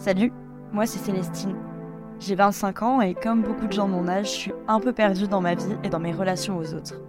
[0.00, 0.32] Salut,
[0.72, 1.56] moi c'est Célestine.
[2.20, 4.94] J'ai 25 ans et comme beaucoup de gens de mon âge, je suis un peu
[4.94, 7.02] perdue dans ma vie et dans mes relations aux autres.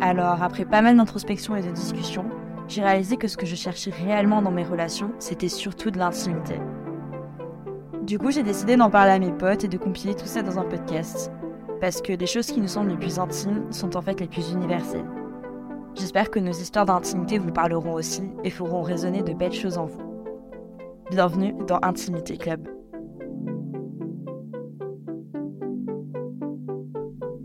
[0.00, 2.24] Alors, après pas mal d'introspection et de discussion,
[2.66, 6.60] j'ai réalisé que ce que je cherchais réellement dans mes relations, c'était surtout de l'intimité.
[8.02, 10.58] Du coup, j'ai décidé d'en parler à mes potes et de compiler tout ça dans
[10.58, 11.30] un podcast.
[11.80, 14.50] Parce que les choses qui nous semblent les plus intimes sont en fait les plus
[14.50, 15.06] universelles.
[15.94, 19.86] J'espère que nos histoires d'intimité vous parleront aussi et feront résonner de belles choses en
[19.86, 20.07] vous.
[21.10, 22.68] Bienvenue dans Intimité Club.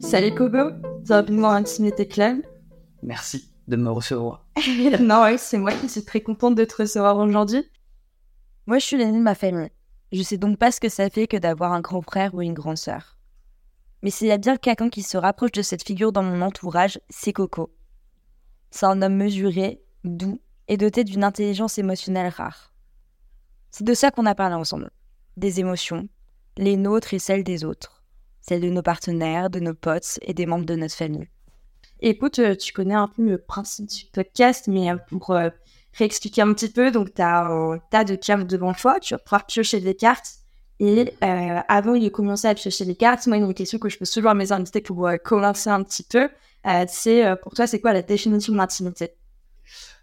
[0.02, 2.42] Salut Kobo, bienvenue dans Intimité Club.
[3.04, 4.46] Merci de me recevoir.
[5.00, 7.64] non, ouais, c'est moi qui suis très contente de te recevoir aujourd'hui.
[8.68, 9.72] Moi, je suis l'aînée de ma famille.
[10.12, 12.54] Je sais donc pas ce que ça fait que d'avoir un grand frère ou une
[12.54, 13.18] grande sœur.
[14.02, 17.00] Mais s'il y a bien quelqu'un qui se rapproche de cette figure dans mon entourage,
[17.10, 17.74] c'est Coco.
[18.72, 22.73] C'est un homme mesuré, doux et doté d'une intelligence émotionnelle rare.
[23.76, 24.92] C'est de ça qu'on a parlé ensemble.
[25.36, 26.08] Des émotions,
[26.58, 28.04] les nôtres et celles des autres.
[28.40, 31.28] Celles de nos partenaires, de nos potes et des membres de notre famille.
[32.00, 35.50] Écoute, euh, tu connais un peu le principe du podcast, mais euh, pour euh,
[35.94, 39.18] réexpliquer un petit peu, donc tu as un tas de cartes devant toi, tu vas
[39.18, 40.34] pouvoir piocher des cartes.
[40.80, 44.30] Et avant de commencer à piocher des cartes, moi, une question que je pose toujours
[44.30, 46.30] à mes invités pour commencer un petit peu,
[46.88, 49.12] c'est pour toi, c'est quoi la définition de l'intimité?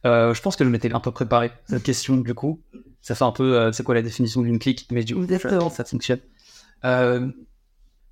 [0.04, 2.62] Je pense que je m'étais un peu préparé cette question, du coup
[3.02, 5.84] ça fait un peu, euh, c'est quoi la définition d'une clique, mais du coup, ça,
[5.84, 6.20] fonctionne.
[6.84, 7.30] Euh,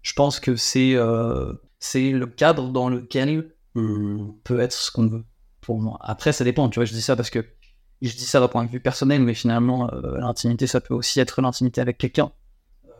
[0.02, 5.06] je pense que c'est euh, c'est le cadre dans lequel on peut être ce qu'on
[5.06, 5.24] veut.
[5.60, 5.98] Pour moi.
[6.00, 6.70] Après, ça dépend.
[6.70, 7.44] Tu vois, je dis ça parce que
[8.00, 11.42] je dis ça d'un point de vue personnel, mais finalement, l'intimité, ça peut aussi être
[11.42, 12.32] l'intimité avec quelqu'un.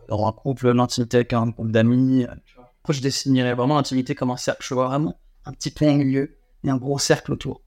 [0.07, 2.25] Dans un couple, l'intimité avec un groupe d'amis.
[2.25, 4.63] Après, je définirais vraiment l'intimité comme un cercle.
[4.63, 7.63] Je vois vraiment un petit point au milieu et un gros cercle autour.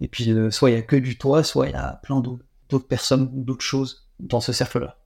[0.00, 2.44] Et puis, soit il y a que du toit, soit il y a plein d'autres
[2.68, 4.98] d'autres personnes ou d'autres choses dans ce cercle-là.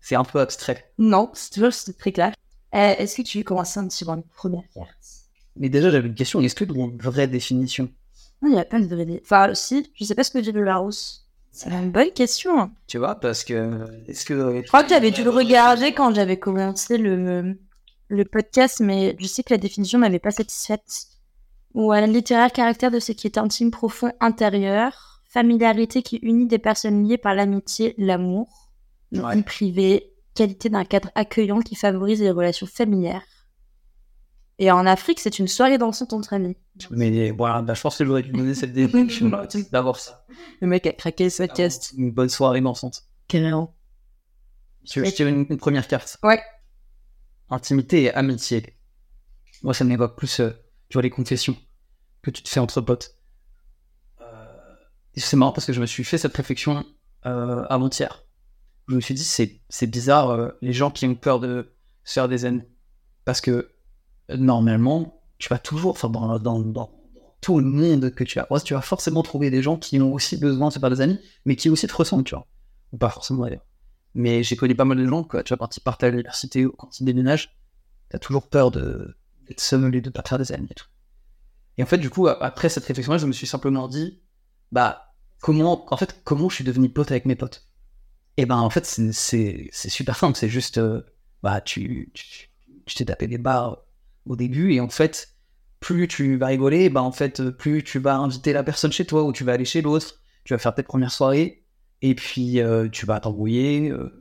[0.00, 0.92] C'est un peu abstrait.
[0.98, 2.32] Non, c'est toujours très clair.
[2.74, 4.62] Euh, est-ce que tu veux commencer un petit peu une première
[5.56, 6.40] Mais déjà, j'avais une question.
[6.40, 7.90] Est-ce que tu as une vraie définition?
[8.42, 9.24] Non, il n'y a pas de vraie définition.
[9.24, 11.26] Enfin, si, je sais pas ce que j'ai de Larousse.
[11.50, 12.70] C'est une bonne question.
[12.86, 13.86] Tu vois, parce que.
[14.06, 14.62] Est-ce que.
[14.62, 17.58] Je crois que tu avais dû le regarder quand j'avais commencé le,
[18.08, 21.06] le podcast, mais je sais que la définition m'avait pas satisfaite.
[21.74, 26.58] Ou un littéraire caractère de ce qui est intime, profond, intérieur familiarité qui unit des
[26.58, 28.72] personnes liées par l'amitié, l'amour,
[29.12, 33.24] une vie privée, qualité d'un cadre accueillant qui favorise les relations familières.
[34.60, 36.56] Et en Afrique, c'est une soirée dansante entre amis.
[36.90, 39.30] Mais voilà, bah, je pense que j'aurais dû donner cette définition
[39.72, 40.26] d'avoir ça.
[40.60, 41.92] Le mec a craqué sa caisse.
[41.96, 43.04] Une bonne soirée dansante.
[43.28, 43.76] Carrément.
[44.84, 46.40] Tu veux je tire une, première carte Ouais.
[47.50, 48.78] Intimité et amitié.
[49.62, 50.50] Moi, ça m'évoque plus, euh,
[50.88, 51.56] tu vois, les confessions
[52.22, 53.17] que tu te fais entre potes
[55.18, 56.84] c'est marrant parce que je me suis fait cette réflexion
[57.26, 58.24] euh, avant-hier.
[58.88, 61.74] Je me suis dit, c'est, bizarre, euh, les gens qui ont peur de
[62.04, 62.64] se faire des ennemis.
[63.24, 63.70] Parce que
[64.30, 66.90] normalement, tu vas toujours, enfin, dans, dans, dans,
[67.40, 70.36] tout le monde que tu as, tu vas forcément trouver des gens qui ont aussi
[70.36, 72.46] besoin de se faire des amis, mais qui aussi te ressemblent, tu vois.
[72.92, 73.64] Ou pas forcément d'ailleurs.
[74.14, 75.42] Mais j'ai connu pas mal de gens, quoi.
[75.42, 77.54] Tu vois, quand ils partent à l'université ou quand ils déménagent,
[78.08, 80.86] t'as toujours peur d'être seul et de pas faire des amis et tout.
[81.76, 84.20] Et en fait, du coup, après cette réflexion-là, je me suis simplement dit,
[84.72, 85.07] bah,
[85.40, 87.68] comment, en fait, comment je suis devenu pote avec mes potes?
[88.36, 90.38] Et eh ben, en fait, c'est super simple.
[90.38, 91.02] C'est juste, euh,
[91.42, 92.12] bah, tu
[92.94, 93.84] t'es tapé des barres
[94.26, 95.34] au début et en fait,
[95.80, 99.24] plus tu vas rigoler, bah, en fait, plus tu vas inviter la personne chez toi
[99.24, 101.64] ou tu vas aller chez l'autre, tu vas faire tes premières soirées
[102.00, 103.90] et puis euh, tu vas t'embrouiller.
[103.90, 104.12] Euh.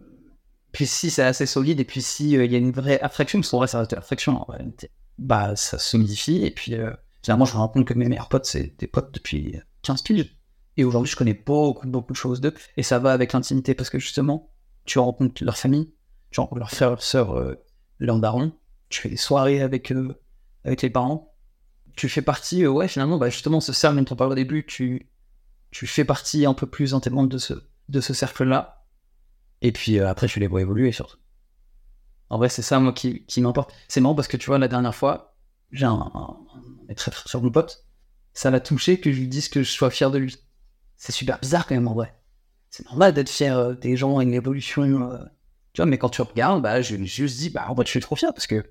[0.72, 3.52] puis si c'est assez solide et puis si il y a une vraie attraction, parce
[3.52, 4.46] qu'en vrai, ça reste attraction
[5.20, 6.76] bah, ça se modifie et puis
[7.24, 10.37] finalement, je me rends compte que mes meilleurs potes, c'est des potes depuis 15 piges.
[10.78, 12.54] Et aujourd'hui, je connais beaucoup, beaucoup de choses d'eux.
[12.78, 14.52] Et ça va avec l'intimité parce que justement,
[14.86, 15.94] tu rencontres leur famille,
[16.32, 17.56] tu rencontres leurs frères, leurs sœurs, euh,
[18.00, 18.22] leurs
[18.90, 20.22] tu fais des soirées avec, eux,
[20.64, 21.36] avec les parents.
[21.96, 24.66] Tu fais partie, euh, ouais, finalement, bah, justement, ce cercle dont on parlait au début,
[24.66, 25.10] tu,
[25.72, 27.54] tu fais partie un peu plus intégrante de ce,
[27.90, 28.86] de ce cercle-là.
[29.62, 31.18] Et puis euh, après, tu les vois évoluer surtout.
[32.30, 33.74] En vrai, c'est ça, moi, qui, qui m'importe.
[33.88, 35.36] C'est marrant parce que tu vois, la dernière fois,
[35.72, 36.38] j'ai un, un,
[36.90, 37.86] un, très très cher pote.
[38.34, 40.38] Ça l'a touché que je lui dise que je sois fier de lui
[40.98, 42.14] c'est super bizarre quand même en vrai.
[42.70, 45.12] C'est normal d'être fier euh, des gens et une évolution.
[45.12, 45.18] Euh,
[45.74, 47.92] tu vois, mais quand tu regardes, bah, je me juste dit, bah, en fait, je
[47.92, 48.66] suis trop fier parce que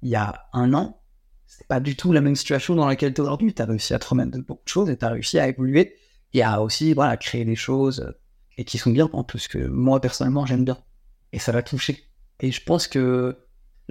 [0.00, 1.02] il y a un an,
[1.46, 3.52] c'est pas du tout la même situation dans laquelle tu es aujourd'hui.
[3.54, 5.48] Tu as réussi à te remettre de beaucoup de choses et tu as réussi à
[5.48, 5.96] évoluer
[6.32, 8.18] et à aussi voilà, créer des choses euh,
[8.56, 10.78] et qui sont bien en plus que moi personnellement j'aime bien.
[11.32, 12.04] Et ça va toucher.
[12.40, 13.36] Et je pense que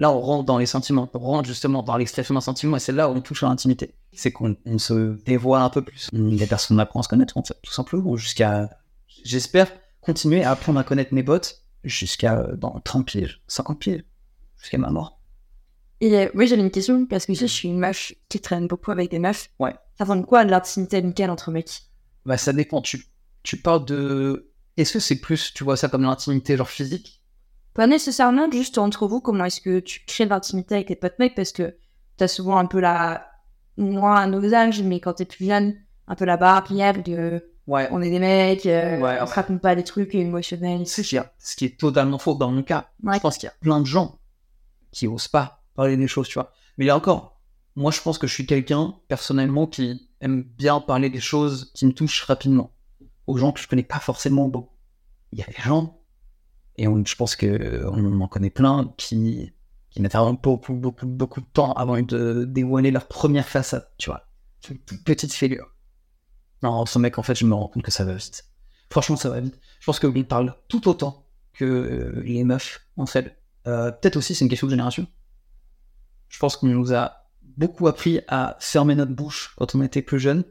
[0.02, 2.92] là, on rentre dans les sentiments, on rentre justement dans l'expression d'un sentiment et c'est
[2.92, 6.08] là où on touche à l'intimité c'est qu'on se dévoile un peu plus.
[6.12, 8.70] Les personnes apprennent à se connaître, en fait, tout simplement, jusqu'à,
[9.24, 14.04] j'espère, continuer à apprendre à connaître mes potes jusqu'à euh, dans 30 pieds, 50 pieds,
[14.60, 15.20] jusqu'à ma mort.
[16.00, 18.90] Et euh, oui, j'avais une question parce que je suis une meuf qui traîne beaucoup
[18.90, 19.50] avec des meufs.
[19.58, 19.74] Ouais.
[19.96, 21.82] Ça ressemble quoi à l'intimité amicale entre mecs?
[22.26, 22.82] Bah, ça dépend.
[22.82, 23.06] Tu,
[23.42, 24.50] tu parles de.
[24.76, 27.21] Est-ce que c'est plus, tu vois ça comme l'intimité genre physique?
[27.74, 31.18] Pas nécessairement, juste entre vous, comment est-ce que tu crées de l'intimité avec tes potes
[31.18, 31.76] mecs Parce que
[32.16, 33.28] t'as souvent un peu la.
[33.78, 35.74] Moins à nos âges, mais quand t'es plus jeune,
[36.06, 37.48] un peu la barrière de.
[37.66, 37.88] Ouais.
[37.90, 40.86] On est des mecs, euh, Ouais, on se raconte pas des trucs émotionnels.
[40.86, 42.90] C'est ce ce qui est totalement faux dans mon cas.
[43.02, 43.14] Ouais.
[43.14, 44.18] Je pense qu'il y a plein de gens
[44.90, 46.52] qui osent pas parler des choses, tu vois.
[46.76, 47.40] Mais là encore,
[47.76, 51.86] moi je pense que je suis quelqu'un personnellement qui aime bien parler des choses qui
[51.86, 52.74] me touchent rapidement
[53.26, 54.76] aux gens que je connais pas forcément beaucoup.
[55.32, 56.01] Il y a des gens
[56.82, 59.52] et je pense que euh, en connaît plein qui
[59.90, 64.26] qui mettent beaucoup de temps avant de dévoiler leur première façade, tu vois.
[65.04, 65.66] Petite fêlure.
[66.62, 68.46] Non, ce mec en fait, je me rends compte que ça va vite.
[68.90, 69.60] Franchement, ça va vite.
[69.80, 73.36] Je pense qu'il parle tout autant que euh, les meufs, en fait.
[73.66, 75.06] Euh, Peut-être aussi, c'est une question de génération.
[76.28, 80.18] Je pense qu'on nous a beaucoup appris à fermer notre bouche quand on était plus
[80.18, 80.44] jeune,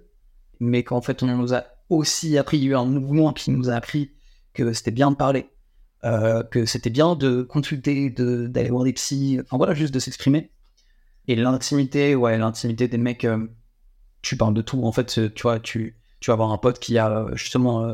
[0.60, 3.52] mais qu'en fait, on nous a aussi appris, il y a eu un mouvement qui
[3.52, 4.12] nous a appris
[4.54, 5.50] que c'était bien de parler,
[6.04, 10.52] euh, que c'était bien de consulter, d'aller voir des psys, enfin voilà, juste de s'exprimer.
[11.28, 13.48] Et l'intimité, ouais, l'intimité des mecs, euh,
[14.24, 14.84] tu parles de tout.
[14.84, 17.94] En fait, euh, tu vois, tu, tu vas avoir un pote qui a justement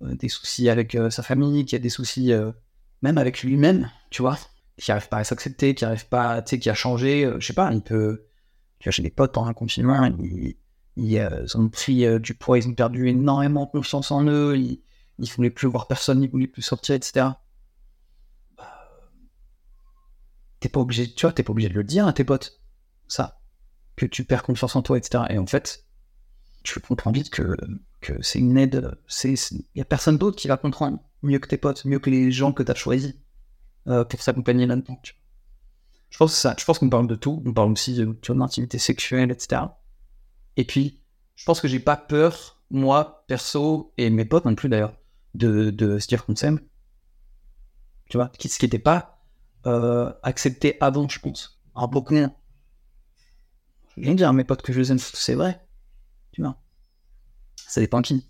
[0.00, 2.32] des soucis avec sa famille, qui a des soucis
[3.02, 4.38] même avec lui-même, tu vois,
[4.78, 7.52] qui arrive pas à s'accepter, qui arrive pas, tu sais, qui a changé, je sais
[7.52, 8.26] pas, il peut,
[8.78, 10.56] tu vois, j'ai des potes pendant un confinement, ils,
[10.96, 14.56] ils, euh, ils ont pris du poids, ils ont perdu énormément de confiance en eux,
[14.56, 14.82] ils,
[15.20, 17.26] ils voulaient plus voir personne, ils voulaient plus sortir, etc.
[18.56, 18.90] Bah,
[20.60, 22.60] T'es pas obligé, tu vois, t'es pas obligé de le dire à tes potes,
[23.08, 23.40] ça,
[23.96, 25.24] que tu perds confiance en toi, etc.
[25.30, 25.84] Et en fait,
[26.62, 27.56] tu comprends vite que,
[28.00, 31.58] que c'est une aide, il y a personne d'autre qui va comprendre mieux que tes
[31.58, 33.14] potes, mieux que les gens que tu as choisis
[33.86, 35.00] euh, pour s'accompagner là-dedans.
[36.10, 37.42] Je pense que ça, je pense qu'on parle de tout.
[37.46, 39.62] On parle aussi de, d'intimité sexuelle, etc.
[40.56, 41.00] Et puis,
[41.36, 44.94] je pense que j'ai pas peur, moi, perso, et mes potes non plus d'ailleurs,
[45.34, 46.60] de, de se dire qu'on s'aime.
[48.08, 49.22] Tu vois, ce qui n'était pas
[49.66, 51.60] euh, accepté avant, je pense.
[51.74, 52.16] Alors, beaucoup.
[52.16, 52.28] Je
[53.96, 55.60] viens de dire à mes potes que je les aime, c'est vrai.
[56.32, 56.56] Tu vois.
[57.56, 58.26] Ça dépend qui.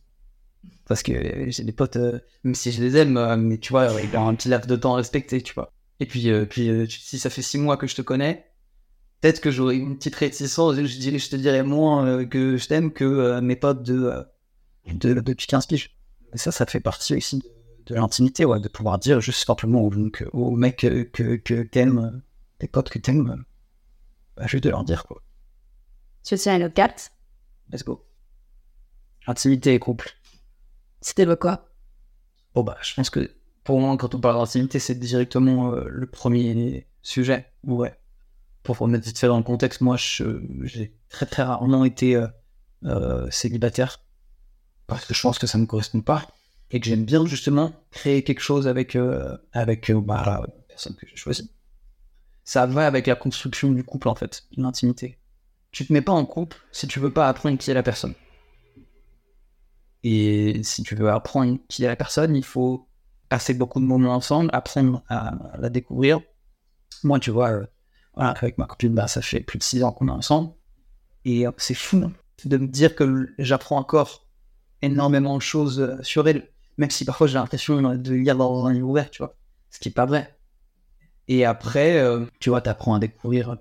[0.87, 3.89] Parce que j'ai des potes, euh, même si je les aime, euh, mais tu vois,
[4.03, 5.73] il y a un petit laps de temps à respecter, tu vois.
[6.01, 8.51] Et puis, euh, puis euh, si ça fait six mois que je te connais,
[9.21, 13.05] peut-être que j'aurais une petite réticence, je, te dirais moins euh, que je t'aime que
[13.05, 14.23] euh, mes potes de, euh,
[14.93, 15.97] de, depuis 15 piges.
[16.33, 17.43] Mais ça, ça fait partie aussi
[17.87, 22.23] de, l'intimité, ouais, de pouvoir dire juste simplement aux, donc, aux mecs que, que t'aimes,
[22.59, 23.45] tes potes que t'aimes,
[24.37, 25.23] bah, juste de leur dire, quoi.
[26.23, 27.13] Tu tiens à notre carte
[27.73, 28.05] Let's go.
[29.27, 30.11] Intimité et couple.
[31.01, 31.69] C'était le quoi?
[32.55, 33.31] Bon, bah, je pense que
[33.65, 37.47] pour moi, quand on parle d'intimité, c'est directement euh, le premier sujet.
[37.65, 37.95] Ouais.
[38.63, 42.27] Pour remettre vite fait dans le contexte, moi, je- j'ai très très rarement été euh,
[42.85, 44.03] euh, célibataire.
[44.91, 46.27] Parce que je pense que ça ne me correspond pas.
[46.73, 50.95] Et que j'aime bien justement créer quelque chose avec, euh, avec euh, bah, la personne
[50.95, 51.51] que j'ai choisie.
[52.45, 55.19] Ça va avec la construction du couple, en fait, l'intimité.
[55.73, 58.15] Tu te mets pas en couple si tu veux pas apprendre qui est la personne.
[60.03, 62.89] Et si tu veux apprendre qui est la personne, il faut
[63.29, 66.21] passer beaucoup de moments ensemble, apprendre à la découvrir.
[67.05, 67.67] Moi, tu vois, euh,
[68.17, 70.53] avec ma copine, bah, ça fait plus de six ans qu'on est ensemble.
[71.25, 72.13] Et euh, c'est fou
[72.45, 74.27] de me dire que j'apprends encore
[74.83, 78.73] énormément de choses euh, sur elle, même si parfois j'ai l'impression de lire dans un
[78.73, 79.37] livre ouvert, tu vois.
[79.71, 80.37] Ce qui est pas vrai.
[81.29, 83.57] Et après, euh, tu vois, t'apprends à découvrir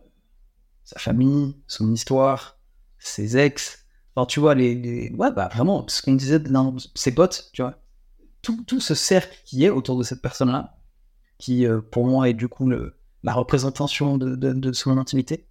[0.83, 2.57] sa famille, son histoire,
[2.97, 3.85] ses ex,
[4.15, 7.75] Enfin, tu vois, les, Ouais, bah vraiment, ce qu'on disait dans ses potes, tu vois.
[8.41, 10.77] Tout, tout ce cercle qui est autour de cette personne-là,
[11.37, 15.47] qui euh, pour moi est du coup le, la représentation de, de, de son intimité,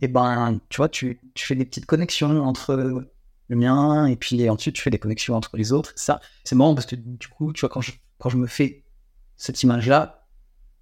[0.00, 3.12] et ben, tu vois, tu, tu fais des petites connexions entre euh,
[3.48, 5.92] le mien, et puis ensuite tu fais des connexions entre les autres.
[5.96, 8.84] Ça, c'est marrant parce que du coup, tu vois, quand je, quand je me fais
[9.36, 10.26] cette image-là,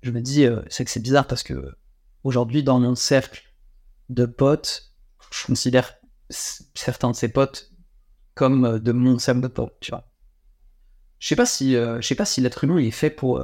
[0.03, 1.77] je me dis, euh, c'est que c'est bizarre parce que
[2.23, 3.43] aujourd'hui, dans mon cercle
[4.09, 4.93] de potes,
[5.31, 5.95] je considère
[6.31, 7.73] certains de ses potes
[8.35, 10.11] comme euh, de mon cercle de potes, tu vois.
[11.19, 13.43] Je sais pas si, euh, sais pas si l'être humain il est fait pour,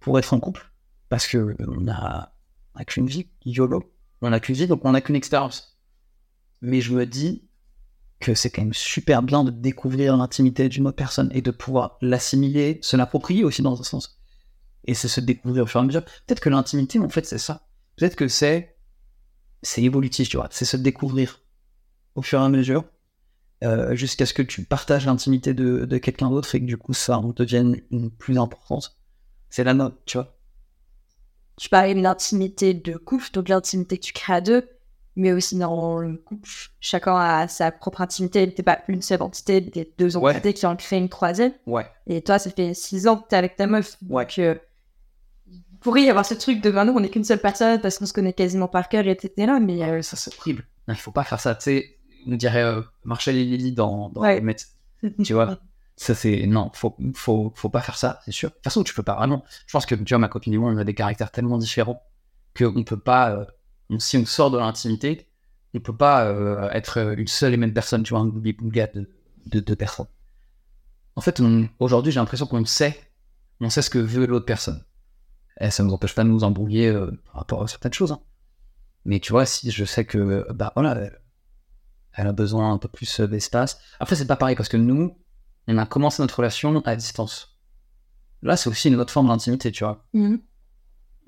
[0.00, 0.72] pour être en couple,
[1.08, 2.32] parce que on a,
[2.74, 5.78] a qu'une vie, YOLO, on a qu'une vie, donc on a qu'une expérience.
[6.60, 7.45] Mais je me dis
[8.20, 11.98] que c'est quand même super bien de découvrir l'intimité d'une autre personne et de pouvoir
[12.00, 14.18] l'assimiler, se l'approprier aussi dans un sens.
[14.84, 16.04] Et c'est se découvrir au fur et à mesure.
[16.04, 17.66] Peut-être que l'intimité, en fait, c'est ça.
[17.96, 18.76] Peut-être que c'est
[19.62, 20.48] c'est évolutif, tu vois.
[20.50, 21.42] C'est se découvrir
[22.14, 22.84] au fur et à mesure,
[23.64, 26.92] euh, jusqu'à ce que tu partages l'intimité de, de quelqu'un d'autre et que du coup
[26.92, 28.98] ça en devienne une plus importante.
[29.48, 30.36] c'est la note, tu vois.
[31.56, 34.68] Tu parlais de l'intimité de couple, donc l'intimité que tu crées à deux,
[35.16, 36.48] mais aussi dans le couple,
[36.80, 38.52] chacun a sa propre intimité.
[38.52, 40.32] T'es pas une seule entité, t'es deux Ouais.
[40.32, 41.52] entités qui en créent une troisième.
[41.66, 41.86] Ouais.
[42.06, 43.96] Et toi, ça fait six ans que t'es avec ta meuf.
[44.08, 44.24] Ouais.
[44.24, 44.54] Donc, euh,
[45.50, 48.06] il pourrait y avoir ce truc de maintenant, on n'est qu'une seule personne parce qu'on
[48.06, 49.52] se connaît quasiment par cœur, etc.
[49.60, 50.64] Mais euh, Ça, c'est horrible.
[50.88, 51.54] Non, il faut pas faire ça.
[51.54, 51.96] Tu sais,
[52.26, 54.42] nous dirait euh, Marshall et Lily dans, dans Ouais.
[55.22, 55.58] Tu vois
[55.96, 56.46] Ça, c'est.
[56.46, 58.50] Non, faut, faut, faut pas faire ça, c'est sûr.
[58.50, 59.44] De toute façon, tu peux pas vraiment.
[59.66, 62.02] Je pense que, tu vois, ma copine et moi, on a des caractères tellement différents
[62.58, 63.46] qu'on peut pas.
[63.90, 65.28] Euh, si on sort de l'intimité,
[65.74, 69.10] on peut pas euh, être une seule et même personne, tu vois, un bouli-boulga de,
[69.46, 70.06] de deux personnes.
[71.16, 71.40] En fait,
[71.78, 72.98] aujourd'hui, j'ai l'impression qu'on sait.
[73.60, 74.84] On sait ce que veut l'autre personne.
[75.60, 78.12] Et ça nous empêche pas de nous embrouiller euh, par rapport à certaines choses.
[78.12, 78.20] hein.
[79.06, 81.10] Mais tu vois, si je sais que, euh, bah voilà,
[82.12, 83.80] elle, a besoin un peu plus euh, d'espace.
[83.98, 85.16] Après, c'est pas pareil parce que nous,
[85.68, 87.56] on a commencé notre relation à distance.
[88.42, 90.04] Là, c'est aussi une autre forme d'intimité, tu vois.
[90.12, 90.40] Mhm.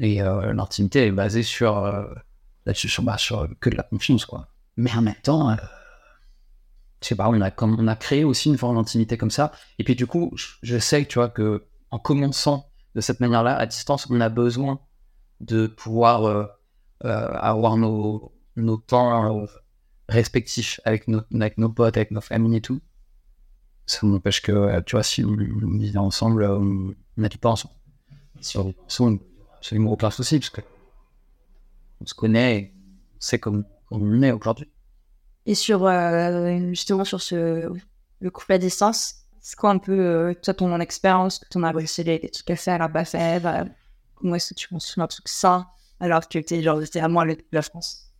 [0.00, 2.04] Et euh, l'intimité est basée sur, euh,
[2.74, 4.48] sur, que de la confiance, quoi.
[4.76, 5.56] Mais en même temps, euh,
[7.02, 9.52] je sais pas, on a, on a créé aussi une forme d'intimité comme ça.
[9.78, 10.32] Et puis, du coup,
[10.62, 14.80] je, sais, tu vois, que en commençant de cette manière-là, à distance, on a besoin
[15.40, 16.46] de pouvoir euh,
[17.04, 19.46] euh, avoir nos, nos temps euh,
[20.08, 22.80] respectifs avec nos, avec nos potes, avec nos familles et tout.
[23.86, 27.74] Ça n'empêche que, tu vois, si on, on vivait ensemble, on n'habite pas ensemble.
[28.40, 29.20] Si on vit ensemble,
[29.56, 30.60] absolument aucun parce que
[32.00, 34.70] on se connaît et on sait comme, on est aujourd'hui.
[35.46, 37.68] Et sur euh, justement sur ce
[38.20, 42.18] le couple à distance, c'est quoi un peu euh, toi ton expérience, ton réussi des
[42.18, 43.64] des trucs à faire, à pas faire, euh,
[44.14, 45.66] comment est-ce que tu construis un truc sain
[46.00, 48.12] alors que t'es genre c'était à moi le- la France?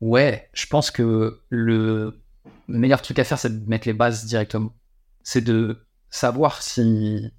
[0.00, 2.22] Ouais, je pense que le,
[2.68, 4.74] le meilleur truc à faire, c'est de mettre les bases directement.
[5.22, 7.30] C'est de savoir si,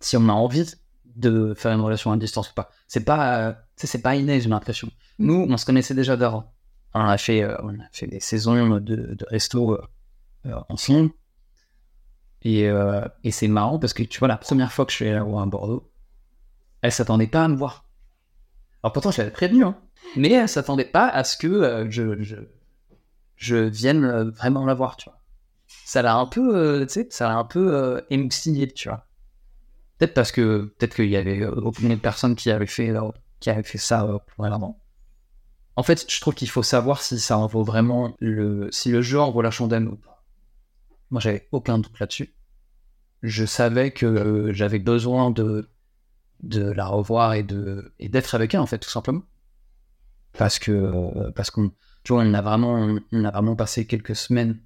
[0.00, 0.66] si on a envie
[1.16, 2.70] de faire une relation à distance ou pas.
[2.88, 4.88] C'est pas, euh, tu c'est pas inné, j'ai l'impression.
[5.18, 5.26] Mm.
[5.26, 6.52] Nous, on se connaissait déjà d'avant.
[6.94, 9.82] On a fait, euh, on a fait des saisons de, de resto euh,
[10.46, 11.10] euh, ensemble.
[12.42, 15.06] Et, euh, et c'est marrant parce que tu vois, la première fois que je suis
[15.06, 15.90] allé la voir à Bordeaux,
[16.82, 17.86] elle s'attendait pas à me voir.
[18.82, 19.78] Alors pourtant, je l'avais prévenu, hein.
[20.16, 22.36] mais elle s'attendait pas à ce que je, je,
[23.36, 25.20] je vienne vraiment la voir, tu vois.
[25.84, 29.06] Ça l'a un peu, tu sais, ça l'a un peu émoustillé, tu vois.
[29.98, 32.92] Peut-être parce que, peut-être qu'il y avait aucune personne qui avait fait,
[33.42, 34.80] qui avait fait ça euh, pour elle avant.
[35.76, 39.18] En fait, je trouve qu'il faut savoir si ça en vaut vraiment le, si le
[39.18, 40.24] en vaut la chandelle ou pas.
[41.10, 42.34] Moi, j'avais aucun doute là-dessus.
[43.22, 45.68] Je savais que euh, j'avais besoin de,
[46.42, 47.46] de la revoir et
[47.98, 49.22] et d'être avec elle, en fait, tout simplement.
[50.32, 51.70] Parce que, euh, parce qu'on,
[52.04, 54.60] tu vois, on a vraiment, on a vraiment passé quelques semaines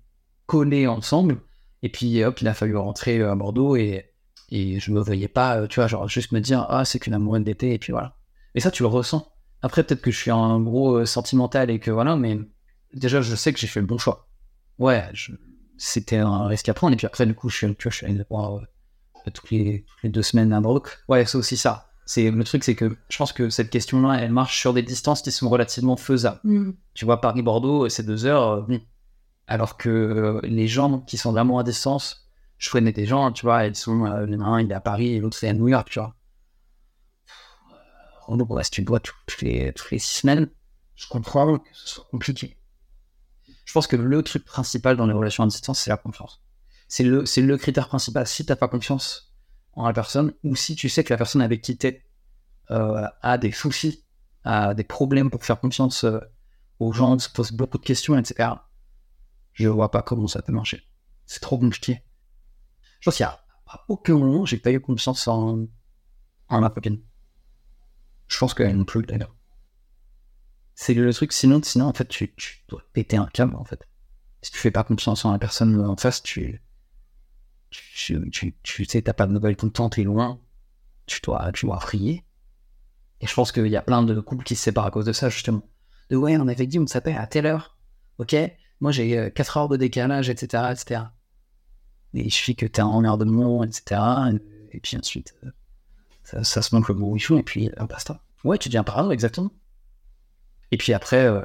[0.47, 1.39] collés ensemble.
[1.83, 4.13] Et puis, hop, il a fallu rentrer à Bordeaux et,
[4.51, 7.15] et je me voyais pas, euh, tu vois, genre juste me dire, ah, c'est qu'une
[7.15, 8.17] amoureuse d'été, et puis voilà.
[8.57, 9.31] Et ça, tu le ressens.
[9.63, 12.39] Après, peut-être que je suis un gros euh, sentimental et que voilà, mais
[12.95, 14.29] déjà, je sais que j'ai fait le bon choix.
[14.79, 15.33] Ouais, je-
[15.79, 16.95] c'était un risque à prendre.
[16.95, 19.31] Et puis après, du coup, je suis, tu vois, je suis allé le voir euh,
[19.33, 20.83] toutes, les, toutes les deux semaines à Bordeaux.
[21.09, 21.91] Ouais, c'est aussi ça.
[22.07, 25.23] C'est, le truc, c'est que je pense que cette question-là, elle marche sur des distances
[25.23, 26.41] qui sont relativement faisables.
[26.95, 28.65] Tu vois, Paris-Bordeaux, c'est deux heures.
[28.71, 28.79] euh.
[29.49, 33.45] Alors que euh, les gens qui sont vraiment à distance, je connais des gens, tu
[33.45, 35.89] vois, ils sont, euh, un, il est à Paris et l'autre, c'est à New York,
[35.91, 36.15] tu vois.
[38.71, 40.51] Tu le dois tout- toutes les, toutes les six semaines,
[40.95, 42.59] je comprends que ce soit compliqué.
[43.65, 46.43] Je pense que le truc principal dans les relations à distance, c'est la confiance.
[46.89, 48.27] C'est le, le critère principal.
[48.27, 49.35] Si t'as pas confiance
[49.73, 52.05] en la personne, ou si tu sais que la personne avec qui t'es
[52.71, 54.05] euh, a des soucis,
[54.45, 56.21] a des problèmes pour faire confiance euh,
[56.79, 58.51] aux gens, se pose beaucoup de questions, etc.
[59.53, 60.83] Je vois pas comment ça peut marcher.
[61.27, 62.03] C'est trop compliqué.
[63.01, 65.67] Je pense qu'il y a à aucun moment j'ai pas eu confiance en,
[66.49, 67.01] en ma copine.
[68.29, 69.35] Je pense qu'elle non plus d'ailleurs.
[70.75, 72.33] C'est le truc, sinon, sinon en fait, tu,
[72.69, 73.87] dois péter un câble en fait.
[74.43, 76.63] Si tu fais pas confiance en la personne en face, tu,
[77.71, 80.39] tu, tu, tu sais, t'as pas de nouvelles tout le temps, t'es loin,
[81.07, 82.25] tu dois, tu dois frier.
[83.21, 85.13] Et je pense qu'il y a plein de couples qui se séparent à cause de
[85.13, 85.63] ça, justement.
[86.11, 87.79] De ouais, on avait dit, on s'appelle à telle heure,
[88.19, 88.37] ok
[88.81, 91.03] Moi, j'ai 4 heures de décalage, etc., etc.
[92.15, 94.01] Et il suffit que t'aies un emmerdement, etc.
[94.73, 95.51] Et puis ensuite, euh,
[96.27, 98.21] ça, ça se manque le bourrichon, et puis euh, basta.
[98.43, 99.53] Ouais, tu deviens parano, exactement.
[100.73, 101.43] Et puis après, euh,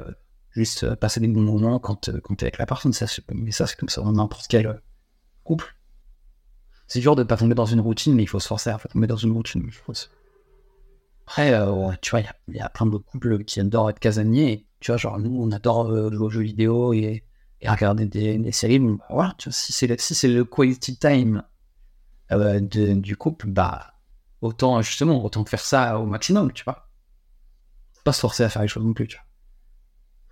[0.50, 3.68] juste euh, passer des bons moments quand, quand t'es avec la personne, ça, mais ça,
[3.68, 4.82] c'est comme ça dans n'importe quel
[5.44, 5.76] couple.
[6.88, 8.88] C'est dur de pas tomber dans une routine, mais il faut se forcer à pas
[8.88, 9.70] tomber dans une routine.
[11.26, 11.52] Après,
[12.02, 14.66] tu vois, il y a- plein de couples qui adorent être casaniers.
[14.80, 17.24] tu vois, genre, nous, on adore jouer aux jeux vidéo et,
[17.60, 18.80] et regarder des, séries.
[18.80, 21.44] Bah, tu vois, si c'est le, si le quality time
[22.30, 23.91] du couple, bah,
[24.42, 26.90] autant justement, autant faire ça au maximum, tu vois.
[28.04, 29.24] Pas se forcer à faire les choses non plus, tu vois.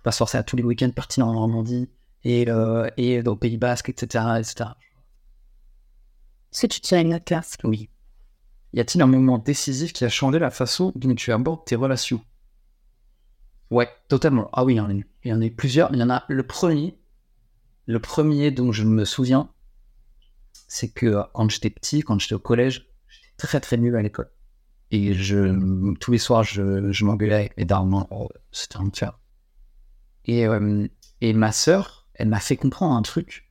[0.03, 1.89] Pas se forcer à tous les week-ends partir en Normandie
[2.23, 4.71] et, euh, et au Pays Basque, etc., etc.
[6.51, 7.57] Est-ce que tu tiens une autre classe?
[7.63, 7.89] Oui.
[8.73, 12.23] Y a-t-il un moment décisif qui a changé la façon dont tu abordes tes relations?
[13.69, 14.49] Ouais, totalement.
[14.51, 15.93] Ah oui, il y en a, il y en a plusieurs.
[15.93, 16.97] Il y en a le premier.
[17.85, 19.49] Le premier dont je me souviens,
[20.67, 22.90] c'est que euh, quand j'étais petit, quand j'étais au collège,
[23.47, 24.31] très très nul à l'école.
[24.91, 27.65] Et je, tous les soirs, je, je m'engueulais avec mes.
[28.11, 29.17] Oh, c'était un enfer.
[30.25, 30.87] Et, euh,
[31.21, 33.49] et ma sœur, elle m'a fait comprendre un truc.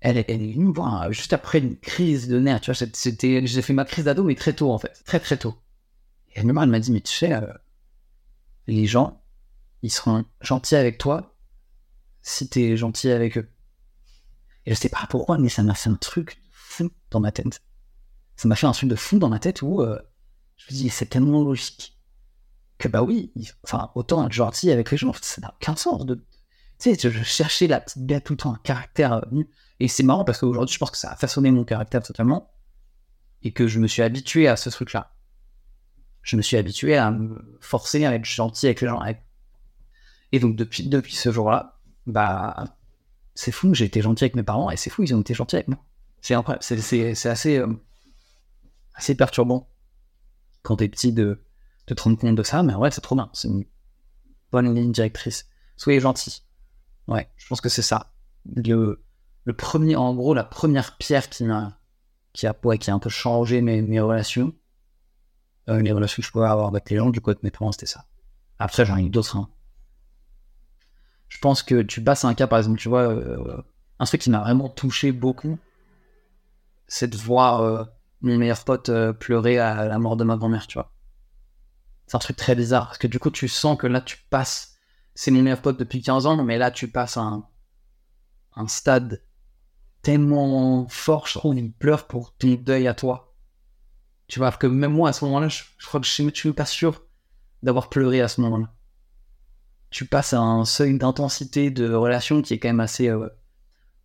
[0.00, 2.62] Elle, est venue voir euh, juste après une crise de nerfs.
[2.62, 5.36] Tu vois, c'était, j'ai fait ma crise d'ado, mais très tôt en fait, très très
[5.36, 5.54] tôt.
[6.34, 7.38] Et elle m'a dit, mais tu sais,
[8.66, 9.22] les gens,
[9.82, 11.36] ils seront gentils avec toi
[12.22, 13.48] si t'es gentil avec eux.
[14.64, 17.60] Et je sais pas pourquoi, mais ça m'a fait un truc fou dans ma tête.
[18.36, 19.98] Ça m'a fait un truc de fou dans ma tête où euh,
[20.56, 21.98] je me dis, c'est tellement logique
[22.78, 26.04] que bah oui, enfin, autant être gentil avec les gens, ça n'a aucun sens.
[26.04, 26.16] De...
[26.80, 29.12] Tu sais, je cherchais la petite bête tout le temps, un caractère.
[29.12, 29.42] Euh,
[29.78, 32.50] et c'est marrant parce qu'aujourd'hui, je pense que ça a façonné mon caractère totalement
[33.42, 35.12] et que je me suis habitué à ce truc-là
[36.22, 39.02] je me suis habitué à me forcer à être gentil avec les gens.
[40.30, 42.64] Et donc depuis, depuis ce jour-là, bah
[43.34, 45.56] c'est fou, j'ai été gentil avec mes parents et c'est fou, ils ont été gentils
[45.56, 45.84] avec moi.
[46.20, 46.36] C'est
[46.80, 47.66] c'est assez, euh,
[48.94, 49.68] assez perturbant
[50.62, 51.44] quand t'es petit de,
[51.86, 53.30] de te rendre compte de ça, mais ouais, c'est trop bien.
[53.32, 53.64] C'est une
[54.50, 55.48] bonne ligne directrice.
[55.76, 56.42] Soyez gentil.
[57.08, 58.14] Ouais, je pense que c'est ça.
[58.44, 59.04] Le,
[59.44, 61.78] le premier, en gros, la première pierre qui m'a
[62.32, 64.54] qui a, qui a un peu changé mes, mes relations,
[65.68, 67.72] euh, les relations que je pouvais avoir avec les gens, du coup, avec mes parents,
[67.72, 68.06] c'était ça.
[68.58, 69.36] Après, j'en ai d'autres.
[69.36, 69.50] Hein.
[71.28, 73.62] Je pense que tu passes un cas, par exemple, tu vois, euh,
[73.98, 75.58] un truc qui m'a vraiment touché beaucoup,
[76.86, 77.84] c'est de voir euh,
[78.22, 80.92] mon meilleur pote pleurer à la mort de ma grand-mère, tu vois.
[82.06, 84.76] C'est un truc très bizarre, parce que du coup, tu sens que là, tu passes.
[85.14, 87.46] C'est mon meilleur pote depuis 15 ans, mais là, tu passes un,
[88.54, 89.22] un stade
[90.02, 93.34] tellement fort, je trouve, il pleure pour ton deuil à toi.
[94.26, 96.64] Tu vois, que même moi, à ce moment-là, je, crois que je ne suis pas
[96.64, 97.04] sûr
[97.62, 98.72] d'avoir pleuré à ce moment-là.
[99.90, 103.28] Tu passes à un seuil d'intensité de relation qui est quand même assez, euh,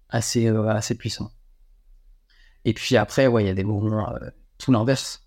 [0.09, 1.31] assez, euh, assez puissant.
[2.67, 5.25] Et puis après, ouais, il y a des moments, euh, tout l'inverse.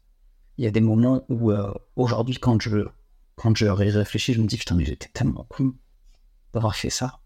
[0.59, 1.51] Il y a des moments où,
[1.97, 2.87] aujourd'hui, quand je,
[3.35, 5.73] quand je réfléchis, je me dis, putain, mais j'étais tellement con
[6.53, 7.21] d'avoir fait ça.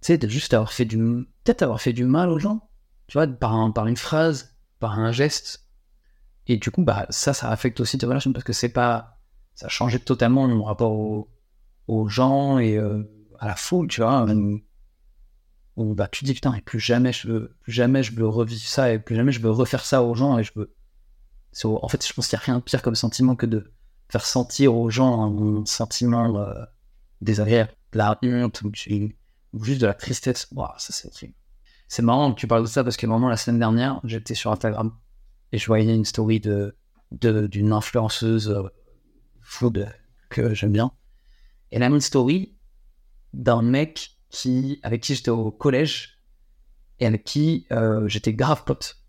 [0.00, 0.96] Tu sais, de juste avoir fait du,
[1.42, 2.70] peut-être avoir fait du mal aux gens.
[3.08, 5.66] Tu vois, par, par une phrase, par un geste,
[6.46, 9.18] et du coup, bah, ça, ça affecte aussi tes relations parce que c'est pas.
[9.54, 13.02] Ça changé totalement mon rapport aux, gens et euh,
[13.38, 14.24] à la foule, tu vois.
[15.76, 18.60] Où bah, tu dis, putain, et plus jamais je veux, plus jamais je veux revivre
[18.62, 20.74] ça et plus jamais je veux refaire ça aux gens et je veux.
[21.64, 23.72] En fait, je pense qu'il n'y a rien de pire comme sentiment que de
[24.08, 26.64] faire sentir aux gens un sentiment euh,
[27.20, 28.72] désagréable, de la honte ou,
[29.62, 30.48] juste de la tristesse.
[30.78, 31.34] ça, c'est.
[31.88, 34.50] C'est marrant que tu parles de ça parce que vraiment la semaine dernière, j'étais sur
[34.50, 34.92] Instagram
[35.52, 36.76] et je voyais une story de
[37.12, 39.86] d'une influenceuse euh,
[40.28, 40.90] que j'aime bien.
[41.70, 42.56] Elle a une story
[43.32, 44.15] d'un mec
[44.82, 46.20] avec qui j'étais au collège
[46.98, 49.02] et avec qui euh, j'étais grave pote.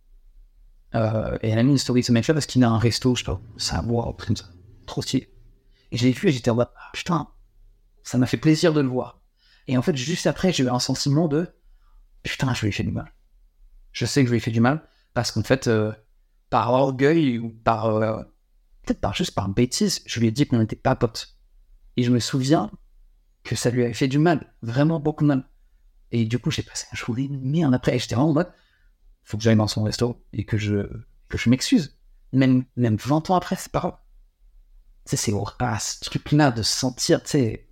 [0.95, 3.15] Euh, et elle a mis une story de ce mec-là parce qu'il a un resto,
[3.15, 4.45] je sais pas, ça, wow, comme ça,
[4.85, 5.33] trop stylé.
[5.91, 7.27] Et j'ai vu et j'étais en mode, ah, putain,
[8.03, 9.21] ça m'a fait plaisir de le voir.
[9.67, 11.47] Et en fait, juste après, j'ai eu un sentiment de,
[12.23, 13.13] putain, je lui ai fait du mal.
[13.91, 15.69] Je sais que je lui ai fait du mal parce qu'en fait,
[16.49, 17.87] par orgueil ou par.
[17.87, 18.23] Euh,
[18.83, 21.37] peut-être par juste par bêtise, je lui ai dit qu'on n'était pas potes.
[21.97, 22.71] Et je me souviens
[23.47, 25.49] que ça lui avait fait du mal, vraiment beaucoup de mal.
[26.11, 27.95] Et du coup, j'ai passé un jour de merde après.
[27.95, 28.51] Et j'étais vraiment en mode,
[29.23, 30.89] faut que j'aille dans son resto et que je,
[31.29, 31.97] que je m'excuse.
[32.33, 33.97] Même, même 20 ans après, c'est pas grave.
[35.05, 37.69] Tu sais, c'est ah, ce truc-là de sentir, tu sais,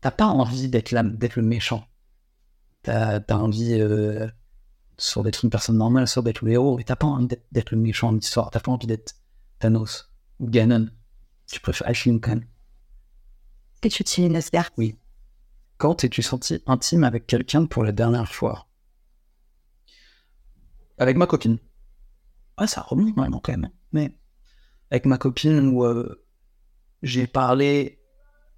[0.00, 1.84] t'as pas envie d'être le méchant.
[2.82, 4.28] T'as as envie euh,
[5.16, 8.12] d'être une personne normale, sur d'être le héros, et t'as pas envie d'être le méchant
[8.12, 9.16] de l'histoire, t'as pas envie d'être
[9.58, 10.88] Thanos ou Ganon.
[11.46, 12.42] Tu préfères Ash Lincoln.
[13.82, 14.96] Que tu utilises Oui.
[15.76, 18.68] Quand t'es-tu senti intime avec quelqu'un pour la dernière fois?
[20.98, 21.58] Avec ma copine.
[22.56, 23.70] Ah, ça remonte vraiment quand même.
[23.90, 24.14] Mais
[24.92, 26.24] avec ma copine où euh,
[27.02, 28.00] j'ai parlé,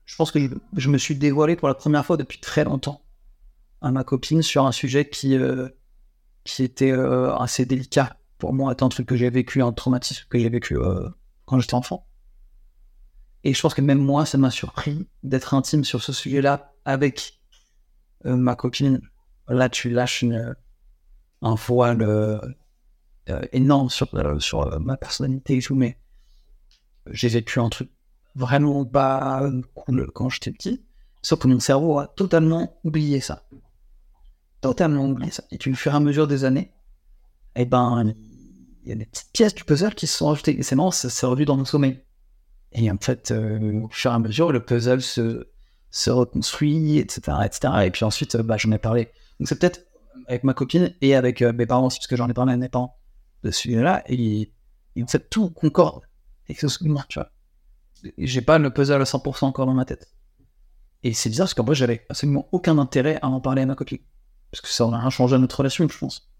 [0.04, 0.38] je pense que
[0.76, 3.00] je, me suis dévoilé pour la première fois depuis très longtemps
[3.80, 5.70] à ma copine sur un sujet qui, euh,
[6.44, 10.26] qui était euh, assez délicat pour moi, étant un truc que j'ai vécu, un traumatisme
[10.28, 10.76] que j'ai vécu
[11.46, 12.06] quand j'étais enfant.
[13.44, 17.40] Et je pense que même moi, ça m'a surpris d'être intime sur ce sujet-là avec
[18.26, 19.00] euh, ma copine.
[19.48, 20.56] Là, tu lâches une,
[21.42, 22.02] un voile
[23.30, 25.98] euh, énorme sur, euh, euh, ma personnalité et tout, mais
[27.10, 27.90] j'ai vécu un truc
[28.34, 30.84] vraiment pas cool quand j'étais petit.
[31.22, 33.46] Sauf que mon cerveau a totalement oublié ça.
[34.60, 35.42] Totalement oublié ça.
[35.50, 36.74] Et puis, au fur et à mesure des années,
[37.56, 38.14] eh ben,
[38.82, 40.58] il y a des petites pièces du puzzle qui se sont rajoutées.
[40.58, 42.03] Et c'est marrant, ça s'est revu dans mon sommeil.
[42.74, 45.48] Et en fait, euh, au fur et à mesure, le puzzle se,
[45.90, 47.72] se reconstruit, etc., etc.
[47.84, 49.10] Et puis ensuite, euh, bah, j'en ai parlé.
[49.38, 49.86] Donc c'est peut-être
[50.26, 52.56] avec ma copine et avec euh, mes parents aussi, parce que j'en ai parlé à
[52.56, 52.98] mes parents
[53.44, 54.02] de celui-là.
[54.08, 54.52] Et,
[55.00, 56.02] en fait, tout concorde
[56.48, 57.30] avec ce souvenir, tu vois.
[58.18, 60.12] J'ai pas le puzzle à 100% encore dans ma tête.
[61.04, 63.74] Et c'est bizarre parce qu'en vrai, j'avais absolument aucun intérêt à en parler à ma
[63.74, 63.98] copine.
[64.50, 66.30] Parce que ça aurait rien changé à notre relation, je pense.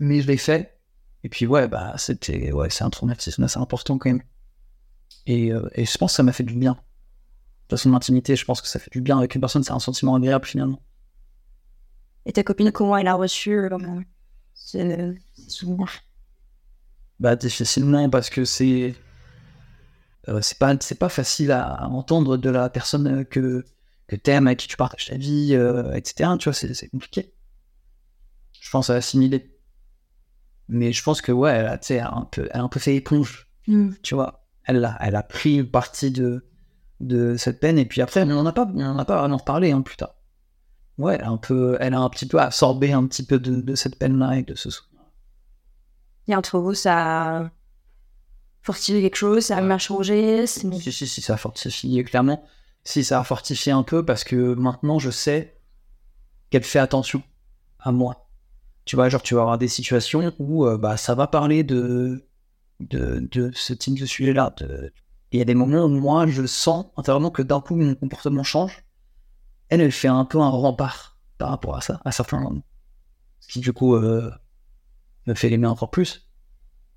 [0.00, 0.80] Mais je l'ai fait.
[1.22, 4.22] Et puis, ouais, bah, c'était, ouais, c'est un traumatisme assez important quand même.
[5.26, 6.72] Et, euh, et je pense que ça m'a fait du bien.
[6.72, 6.78] De
[7.68, 9.78] toute façon, l'intimité, je pense que ça fait du bien avec une personne, c'est un
[9.80, 10.82] sentiment agréable finalement.
[12.26, 14.00] Et ta copine, comment elle a reçu euh,
[14.54, 15.14] ce,
[15.48, 15.88] souvenir?
[17.18, 18.94] Bah, difficilement parce que c'est.
[20.28, 23.64] euh, c'est pas, pas facile à, à entendre de la personne euh, que,
[24.06, 26.30] que t'aimes, avec qui tu partages ta vie, euh, etc.
[26.38, 27.34] Tu vois, c'est, compliqué.
[28.60, 29.56] Je pense à assimiler.
[30.68, 32.94] Mais je pense que, ouais, elle a, elle un peu, elle a un peu fait
[32.96, 33.48] éponge.
[34.02, 34.39] tu vois,
[34.70, 36.46] elle a, elle a pris une partie de,
[37.00, 39.38] de cette peine, et puis après, on n'en a pas, on en a pas vraiment
[39.38, 40.14] reparlé hein, plus tard.
[40.98, 43.60] Ouais, elle a un peu, elle a un petit peu absorbé un petit peu de,
[43.60, 45.00] de cette peine-là et de ce souvenir.
[46.28, 47.50] Et entre vous, ça a
[48.62, 50.46] fortifié quelque chose, ça m'a changé.
[50.46, 52.44] Si, si, si, ça a fortifié, clairement.
[52.84, 55.58] Si, ça a fortifié un peu parce que maintenant, je sais
[56.50, 57.22] qu'elle fait attention
[57.78, 58.28] à moi.
[58.84, 62.29] Tu vois, genre, tu vas avoir des situations où euh, bah, ça va parler de,
[62.80, 64.54] de, ce type de sujet-là.
[65.32, 68.42] Il y a des moments où moi, je sens intérieurement que d'un coup, mon comportement
[68.42, 68.84] change.
[69.68, 72.64] Elle, elle fait un peu un rempart par rapport à ça, à certains moments.
[73.38, 74.30] Ce qui, du coup, euh,
[75.26, 76.28] me fait l'aimer encore plus.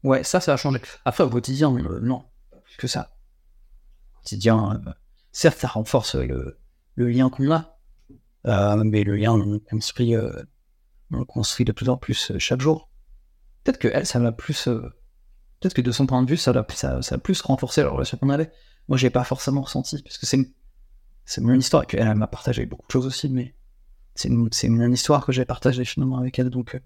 [0.04, 0.82] Ouais, ça, ça a changé.
[1.06, 2.26] Après, au quotidien, euh, non,
[2.78, 3.16] que ça.
[4.16, 4.92] Au quotidien, euh,
[5.32, 6.58] certes, ça renforce le,
[6.98, 7.78] lien qu'on a,
[8.84, 10.16] mais le lien, on construit,
[11.12, 12.90] on construit de plus en plus chaque jour.
[13.64, 14.68] Peut-être que elle, ça l'a plus.
[15.64, 17.90] Peut-être que de son point de vue, ça l'a ça, ça a plus renforcé la
[17.90, 18.52] relation qu'on avait.
[18.90, 20.52] Moi, j'ai pas forcément ressenti, parce que c'est
[21.24, 23.56] c'est mon histoire, et qu'elle elle m'a partagé beaucoup de choses aussi, mais
[24.14, 26.80] c'est c'est mon histoire que j'ai partagée finalement avec elle, donc euh,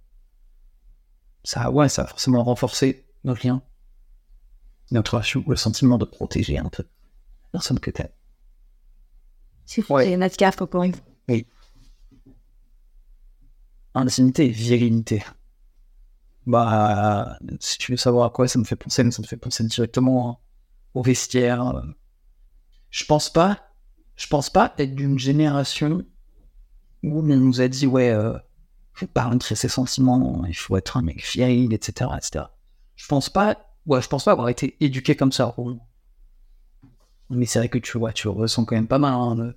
[1.44, 3.63] ça, ouais, ça a forcément renforcé notre lien,
[4.92, 8.10] notre relation, le sentiment de protéger un peu la personne que t'aimes.
[9.66, 10.06] C'est Ouais.
[10.06, 11.04] c'est notre gaffe encore une fois.
[13.96, 15.24] Intimité et virilité.
[16.47, 19.63] Bah, si tu veux savoir à quoi ça me fait penser, ça me fait penser
[19.65, 20.41] directement
[20.95, 21.62] au vestiaire.
[21.77, 21.81] euh.
[22.89, 23.60] Je pense pas,
[24.15, 26.03] je pense pas être d'une génération
[27.03, 28.38] où on nous a dit, ouais, euh,
[28.93, 32.55] faut pas montrer ses sentiments, il faut être un mec viril, etc., etc.
[32.95, 33.57] Je pense pas,
[33.88, 35.55] ouais, je pense pas avoir été éduqué comme ça.
[37.29, 39.13] Mais c'est vrai que tu vois, tu ressens quand même pas mal.
[39.13, 39.55] hein, le-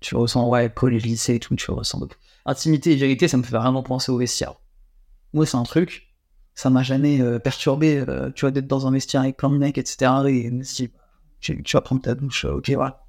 [0.00, 2.00] Tu ressens, ouais, collège, lycée et tout, tu ressens
[2.46, 4.54] intimité et vérité, ça me fait vraiment penser au vestiaire.
[5.32, 6.14] Moi, c'est un truc,
[6.54, 9.58] ça m'a jamais euh, perturbé, euh, tu vois, d'être dans un vestiaire avec plein de
[9.58, 10.10] mecs, etc.
[10.28, 10.50] Et
[11.40, 13.06] tu, tu vas prendre ta douche, euh, ok, voilà.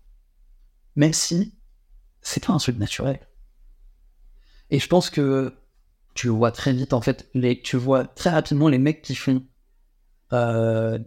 [0.96, 1.58] Même si
[2.22, 3.20] c'est pas un truc naturel.
[4.70, 5.54] Et je pense que
[6.14, 9.44] tu vois très vite, en fait, les, tu vois très rapidement les mecs qui font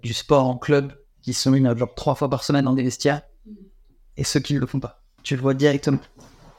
[0.03, 3.23] du sport en club, qui se mettent genre trois fois par semaine dans des vestiaires,
[4.17, 5.05] et ceux qui ne le font pas.
[5.23, 6.01] Tu le vois directement.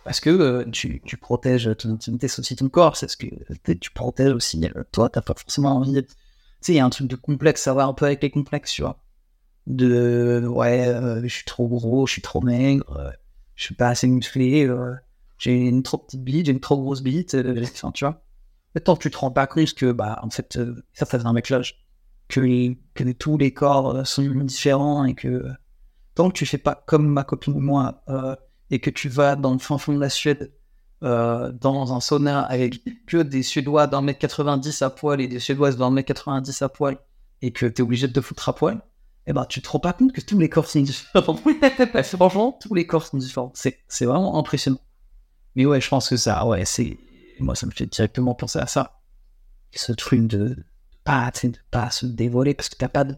[0.03, 3.91] Parce que euh, tu, protèges ton intimité, c'est aussi ton corps, c'est ce que tu
[3.91, 4.63] protèges aussi.
[4.75, 5.93] euh, toi, t'as pas forcément envie.
[5.93, 6.09] Tu
[6.59, 8.71] sais, il y a un truc de complexe, ça va un peu avec les complexes,
[8.71, 8.99] tu vois.
[9.65, 13.13] De ouais, euh, je suis trop gros, je suis trop maigre,
[13.55, 14.69] je suis pas assez musclé,
[15.37, 17.37] j'ai une trop petite bite, j'ai une trop grosse bite,
[17.93, 18.21] tu vois.
[18.75, 20.59] Mais tant que tu te rends pas compte que, bah, en fait,
[20.93, 21.85] ça, ça un mec l'âge,
[22.27, 25.45] que, que tous les corps sont différents et que
[26.15, 28.03] tant que tu fais pas comme ma copine ou moi,
[28.71, 30.53] et que tu vas dans le fin fond de la Suède,
[31.03, 35.39] euh, dans un sauna avec que des Suédois d'un mètre 90 à poil et des
[35.39, 36.97] Suédoises d'un mètre 90 à poil,
[37.41, 38.81] et que tu es obligé de te foutre à poil,
[39.27, 41.35] eh ben, tu te rends pas compte que tous les corps sont différents.
[42.03, 43.51] Franchement, tous les corps sont différents.
[43.55, 44.81] C'est, vraiment impressionnant.
[45.55, 46.97] Mais ouais, je pense que ça, ouais, c'est.
[47.39, 49.01] Moi, ça me fait directement penser à ça.
[49.73, 50.57] Ce truc de
[51.03, 53.15] pas, de pas se dévoiler parce que t'as pas de,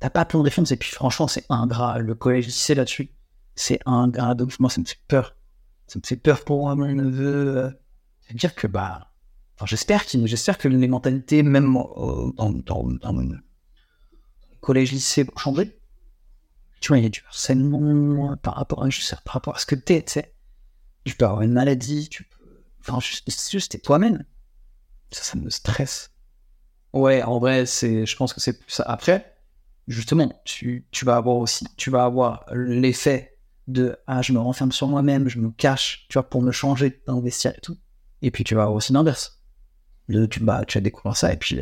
[0.00, 0.72] t'as pas plein de références.
[0.72, 1.98] Et puis, franchement, c'est ingrat.
[1.98, 3.10] Le collège lycée là-dessus,
[3.58, 4.34] c'est ingrat.
[4.34, 5.36] Donc, moi, ça me fait peur.
[5.86, 7.56] Ça me fait peur pour mon neveu.
[7.56, 7.70] euh,
[8.20, 9.10] C'est-à-dire que, bah,
[9.64, 13.28] j'espère j'espère que les mentalités, même euh, dans, dans,
[14.60, 15.78] collège lycée, vont changer.
[16.80, 19.66] Tu vois, il y a du harcèlement par rapport à, je par rapport à ce
[19.66, 20.34] que t'es, tu sais.
[21.04, 22.62] Tu peux avoir une maladie, tu peux.
[22.80, 24.24] Enfin, juste, juste toi-même.
[25.10, 26.12] Ça, ça me stresse.
[26.92, 28.84] Ouais, en vrai, je pense que c'est plus ça.
[28.84, 29.36] Après,
[29.88, 33.37] justement, tu, tu vas avoir aussi, tu vas avoir l'effet
[33.68, 37.00] de ah, je me renferme sur moi-même, je me cache, tu vois, pour me changer
[37.06, 37.76] d'investir et tout.
[38.22, 39.40] Et puis tu vas aussi l'inverse.
[40.10, 41.60] Tu, bah, tu vas découvrir ça et puis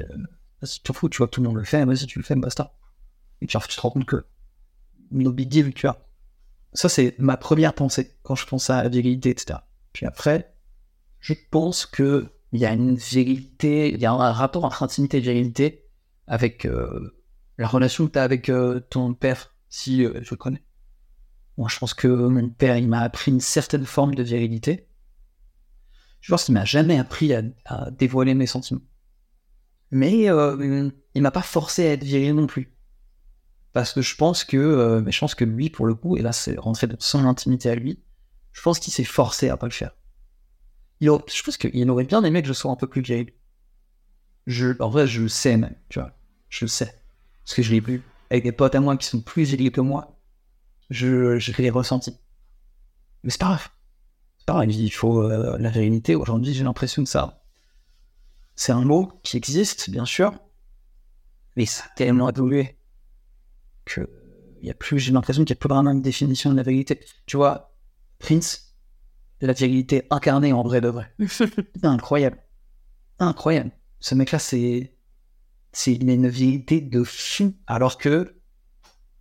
[0.62, 2.73] tu t'en fous, tu vois tout le monde le fait, vas-y, tu le fais, basta.
[3.42, 4.25] Et puis tu te rends compte que
[5.11, 6.09] no big deal, tu vois.
[6.73, 9.61] Ça, c'est ma première pensée quand je pense à la virilité, etc.
[9.92, 10.55] Puis après,
[11.21, 15.19] je pense que il y a une virilité, il y a un rapport entre intimité
[15.19, 15.85] et virilité
[16.27, 17.14] avec euh,
[17.59, 20.62] la relation que tu as avec euh, ton père, si euh, je le connais.
[21.57, 24.88] Moi, je pense que mon père, il m'a appris une certaine forme de virilité.
[26.21, 28.83] Je pense qu'il m'a jamais appris à, dévoiler mes sentiments.
[29.90, 32.77] Mais euh, il m'a pas forcé à être viril non plus.
[33.73, 36.23] Parce que je pense que, euh, mais je pense que lui, pour le coup, et
[36.23, 38.03] là, c'est rentré dans son intimité à lui,
[38.53, 39.95] je pense qu'il s'est forcé à pas le faire.
[41.01, 43.33] Il je pense qu'il aurait bien aimé que je sois un peu plus viril.
[44.47, 46.12] Je, en vrai, je le sais même, tu vois.
[46.49, 46.92] Je le sais.
[47.45, 49.81] Parce que je l'ai vu avec des potes à moi qui sont plus virils que
[49.81, 50.15] moi.
[50.90, 52.18] Je, je l'ai ressenti.
[53.22, 53.68] Mais c'est pas grave.
[54.38, 54.70] C'est pas grave.
[54.70, 56.14] Il faut euh, la virilité.
[56.14, 57.42] Aujourd'hui, j'ai l'impression que ça.
[58.55, 60.33] C'est un mot qui existe, bien sûr.
[61.57, 62.79] Mais ça a tellement évolué
[63.85, 64.09] que
[64.62, 67.01] y a plus, j'ai l'impression qu'il n'y a plus vraiment une définition de la vérité.
[67.27, 67.77] Tu vois,
[68.18, 68.77] Prince,
[69.40, 71.14] la virilité incarnée en vrai de vrai.
[71.83, 72.42] Incroyable.
[73.18, 73.72] Incroyable.
[74.01, 74.92] Ce mec-là, c'est.
[75.72, 77.55] C'est il a une virilité de fou.
[77.66, 78.36] Alors que.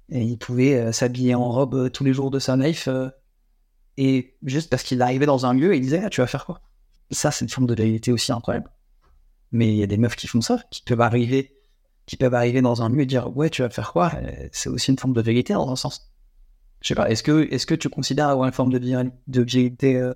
[0.09, 2.87] Il pouvait euh, s'habiller en robe euh, tous les jours de sa life.
[2.87, 3.09] Euh,
[3.97, 6.45] et juste parce qu'il arrivait dans un lieu et il disait ah, Tu vas faire
[6.45, 6.61] quoi?
[7.11, 8.69] Ça, c'est une forme de virilité aussi incroyable.
[9.51, 11.51] Mais il y a des meufs qui font ça, qui peuvent arriver
[12.05, 14.11] qui peuvent arriver dans un lieu et dire ouais tu vas faire quoi?
[14.51, 16.11] C'est aussi une forme de vérité dans un sens.
[16.81, 19.41] Je sais pas est-ce que est-ce que tu considères avoir une forme de, vir de
[19.41, 20.13] vérité euh...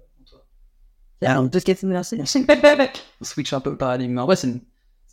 [1.22, 4.20] Alors, deux questions on switch un peu le paradigme.
[4.20, 4.62] En vrai c'est une,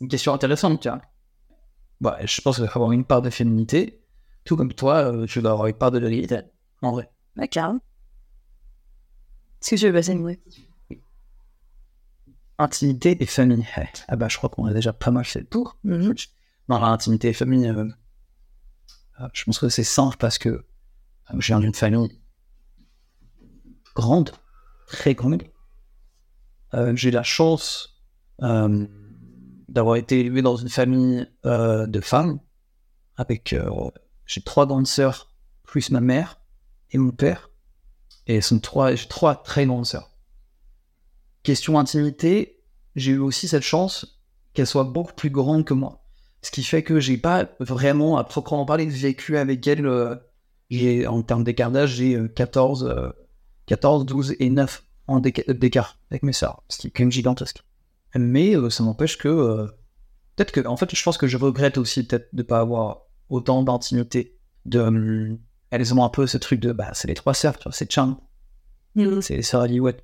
[0.01, 1.01] une, question intéressante tu vois.
[1.99, 4.03] Bah, je pense qu'il avoir une part de féminité
[4.47, 6.39] tout comme toi euh, tu dois avoir une part de vérité
[6.81, 7.09] en vrai.
[7.35, 7.75] D'accord
[9.59, 10.39] est-ce que je vais passer une vraie
[12.59, 13.67] intimité et famille.
[14.07, 15.77] Ah bah je crois qu'on a déjà pas mal fait le tour.
[15.83, 16.27] Mm -hmm
[16.67, 17.85] dans l'intimité et famille, euh,
[19.21, 20.63] euh, je pense que c'est simple parce que euh,
[21.37, 22.19] je viens d'une famille
[23.95, 24.31] grande,
[24.87, 25.43] très grande.
[26.73, 27.93] Euh, j'ai la chance
[28.39, 32.39] d'avoir été élevé dans une famille de femmes
[33.15, 33.55] avec
[34.27, 36.39] j'ai trois grandes sœurs plus ma mère
[36.91, 37.49] et mon père
[38.27, 40.11] et sont trois j'ai trois très grandes sœurs.
[41.43, 42.63] Question intimité,
[42.95, 44.21] j'ai eu aussi cette chance
[44.53, 46.03] qu'elles soient beaucoup plus grandes que moi.
[46.41, 49.85] Ce qui fait que j'ai pas vraiment, à proprement parler, vécu avec elle.
[49.85, 50.15] Euh,
[51.07, 53.09] en termes d'écart d'âge, j'ai 14, euh,
[53.67, 57.63] 14, 12 et 9 en d'écart avec mes sœurs, ce qui est quand même gigantesque.
[58.15, 59.27] Mais euh, ça m'empêche que.
[59.27, 59.67] euh,
[60.35, 60.65] peut-être que.
[60.67, 64.37] En fait, je pense que je regrette aussi peut-être de pas avoir autant d'intimité.
[64.65, 66.71] De, hum, elles ont un peu ce truc de.
[66.71, 68.19] Bah, c'est les trois sœurs, c'est Chan.
[68.95, 69.21] Mhm.
[69.21, 70.03] C'est les sœurs Aliouette.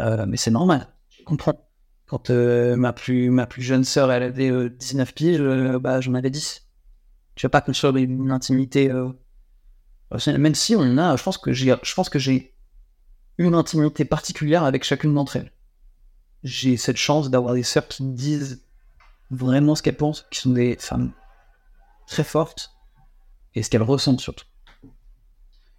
[0.00, 1.68] Euh, mais c'est normal, je comprends.
[2.06, 6.00] Quand euh, ma, plus, ma plus jeune sœur, elle avait euh, 19 piges, euh, bah,
[6.00, 6.66] j'en avais 10.
[7.34, 8.90] Tu vas pas construire une intimité.
[8.90, 9.10] euh,
[10.26, 12.56] même si on a, je pense que j'ai, je pense que j'ai
[13.38, 15.52] une intimité particulière avec chacune d'entre elles.
[16.42, 18.64] J'ai cette chance d'avoir des sœurs qui me disent
[19.30, 21.12] vraiment ce qu'elles pensent, qui sont des femmes
[22.10, 22.72] très fortes
[23.54, 24.44] et ce qu'elles ressentent surtout.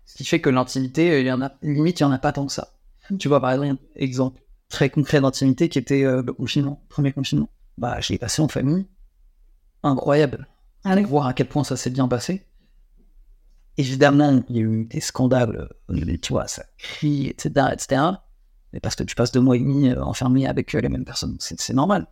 [0.05, 2.31] Ce qui fait que l'intimité, il y en a, limite, il y en a pas
[2.31, 2.73] tant que ça.
[3.19, 7.49] Tu vois, par exemple, exemple très concret d'intimité qui était euh, le confinement, premier confinement.
[7.77, 8.87] Bah, je l'ai passé en famille.
[9.83, 10.47] Incroyable.
[10.85, 12.47] Allez voir à quel point ça s'est bien passé.
[13.77, 18.01] Évidemment, il y a eu des scandales, euh, tu vois, ça crie, etc., etc.
[18.71, 21.35] Mais parce que tu passes deux mois et demi euh, enfermé avec les mêmes personnes,
[21.39, 22.07] c'est normal.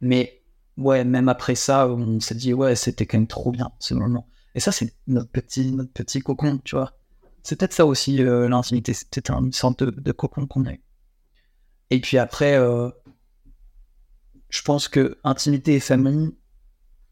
[0.00, 0.39] Mais
[0.80, 4.26] ouais, même après ça, on s'est dit ouais, c'était quand même trop bien ce moment.
[4.54, 6.92] Et ça, c'est notre petit, notre petit cocon, tu vois.
[7.42, 10.82] C'est peut-être ça aussi euh, l'intimité, peut-être une sorte de, de cocon qu'on a eu.
[11.90, 12.90] Et puis après, euh,
[14.48, 16.36] je pense que intimité et famille,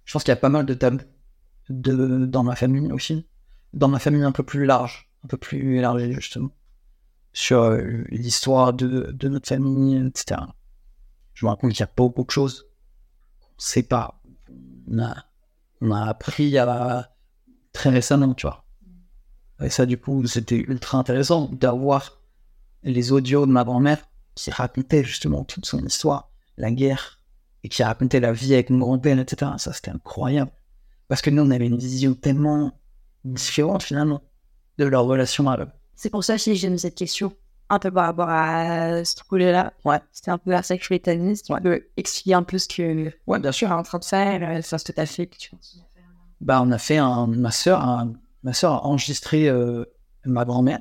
[0.05, 1.05] je pense qu'il y a pas mal de tabous
[1.69, 3.27] de, dans ma famille aussi.
[3.75, 6.51] Dans ma famille un peu plus large, un peu plus élargie justement,
[7.33, 10.41] sur euh, l'histoire de, de, notre famille, etc.
[11.35, 12.68] Je me rends compte qu'il y a beaucoup de choses
[13.59, 14.23] sait pas.
[14.91, 15.25] On a,
[15.83, 17.13] on a appris à,
[17.73, 18.65] très récemment, tu vois.
[19.63, 22.23] Et ça, du coup, c'était ultra intéressant d'avoir
[22.85, 23.99] les audios de ma grand-mère
[24.35, 27.21] qui racontait justement toute son histoire, la guerre,
[27.65, 29.53] et qui racontait la vie avec mon grand-père, etc.
[29.59, 30.53] Ça, c'était incroyable.
[31.09, 32.73] Parce que nous, on avait une vision tellement
[33.25, 34.23] différente, finalement,
[34.79, 35.69] de leur relation à eux.
[35.97, 37.35] C'est pour ça que j'aime cette question.
[37.71, 39.73] Un peu par rapport à ce projet-là.
[39.85, 40.01] Ouais.
[40.13, 41.35] C'était un peu vers ça que je voulais t'amener.
[41.35, 41.61] Si tu Ouais.
[41.61, 44.59] peux expliquer un peu ce que Ouais, bien tu es en train de faire, euh,
[44.59, 45.51] enfin, ce que tu as fait, que tu
[46.41, 48.07] bah, on a fait un, ma a-
[48.45, 49.85] ma sœur a enregistré euh,
[50.25, 50.79] ma grand-mère,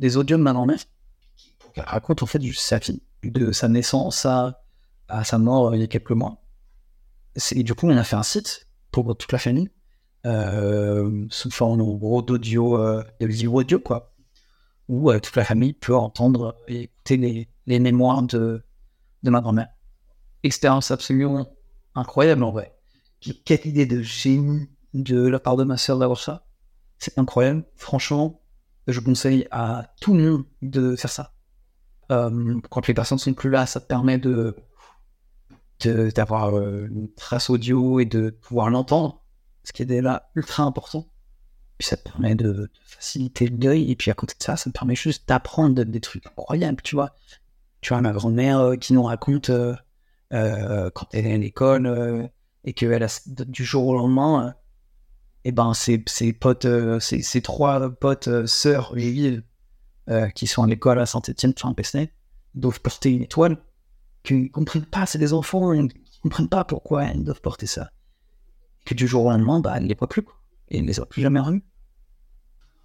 [0.00, 0.80] des audios de ma grand-mère,
[1.60, 4.64] pour qu'elle raconte en fait juste sa vie, de sa naissance à,
[5.08, 6.42] à sa mort euh, il y a quelques mois.
[7.52, 9.70] Et du coup, on a fait un site pour toute la famille,
[10.26, 14.15] euh, sous forme en gros d'audio, de vidéo audio quoi,
[14.88, 18.62] où euh, toute la famille peut entendre et écouter les, mémoires de,
[19.22, 19.68] ma grand-mère.
[20.42, 21.48] Expérience absolument
[21.94, 22.76] incroyable en vrai.
[23.44, 26.46] Quelle idée de génie de la part de ma sœur d'avoir ça.
[26.98, 27.64] C'est incroyable.
[27.76, 28.40] Franchement,
[28.86, 31.32] je conseille à tout le monde de faire ça.
[32.10, 34.56] Euh, quand les personnes sont plus là, ça te permet de
[36.14, 39.22] d'avoir euh, une trace audio et de pouvoir l'entendre,
[39.62, 41.06] ce qui est déjà ultra important.
[41.78, 43.90] Puis ça permet de, faciliter le deuil.
[43.90, 46.82] Et puis à côté de ça, ça te permet juste d'apprendre de- des trucs incroyables,
[46.82, 47.14] tu vois.
[47.80, 49.74] Tu vois, ma grand-mère euh, qui nous raconte euh,
[50.32, 52.30] euh, quand elle est à l'école
[52.64, 54.54] et qu'elle a du jour au lendemain,
[55.44, 56.66] et ben ses, ses potes,
[57.00, 59.42] ses, ses trois potes sœurs juives
[60.34, 62.12] qui sont à l'école à Saint-Etienne, enfin Pesnet,
[62.54, 63.58] doivent porter une étoile,
[64.24, 65.88] qu'ils ne comprennent pas, c'est des enfants, ils ne
[66.22, 67.90] comprennent pas pourquoi ils doivent porter ça.
[68.84, 70.24] Que du jour au lendemain, bah, elle ne les voit plus.
[70.68, 71.64] Et ne les a plus jamais revus.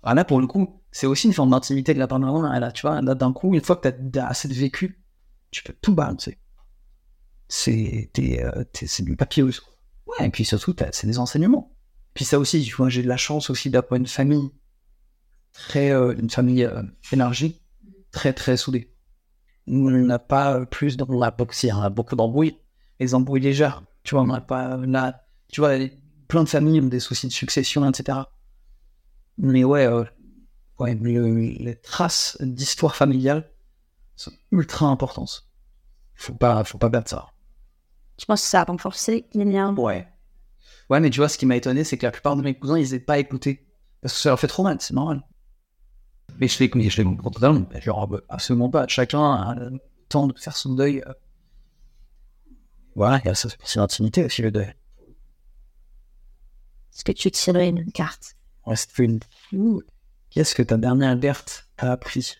[0.03, 2.31] Ah, là, pour le coup, c'est aussi une forme d'intimité de la part de la
[2.31, 4.99] maman, là, tu vois, là, d'un coup, une fois que tu as, assez de vécu,
[5.51, 6.39] tu peux tout balancer.
[7.47, 8.63] C'est euh,
[8.99, 9.59] du papier aussi.
[10.07, 11.75] Ouais, et puis surtout, c'est des enseignements.
[12.13, 14.51] Puis ça aussi, tu vois, j'ai de la chance aussi d'avoir une famille
[15.53, 17.61] très, euh, une famille euh, élargie,
[18.11, 18.93] très très soudée.
[19.67, 22.57] On n'a pas euh, plus, de- on a beaucoup, si, on a beaucoup d'embrouilles,
[22.99, 23.83] les embrouilles légères.
[24.03, 26.00] Tu vois, on n'a pas là, tu vois, les-
[26.31, 28.19] plein de familles ont des soucis de succession, etc.
[29.37, 30.05] Mais ouais, euh,
[30.79, 33.51] ouais, le- les traces d'histoire familiale
[34.15, 35.45] sont ultra importantes.
[36.15, 37.27] Faut pas, faut pas perdre ça.
[38.17, 39.75] Je pense que ça a renforcé les liens.
[39.75, 40.07] Ouais.
[40.89, 42.77] Ouais, mais tu vois, ce qui m'a étonné, c'est que la plupart de mes cousins,
[42.79, 43.67] ils n'aient pas écouté.
[44.01, 45.21] Parce que ça leur fait trop mal, c'est normal.
[46.39, 47.65] Mais je les je comprends totalement.
[47.81, 48.87] Genre, bah, absolument pas.
[48.87, 51.03] Chacun a le temps de faire son deuil.
[51.05, 51.13] euh.
[52.95, 54.73] Voilà, ça, c'est l'intimité aussi, le deuil.
[57.03, 58.35] Que tu tirerais une carte?
[60.29, 62.35] Qu'est-ce que ta dernière alerte t'a appris?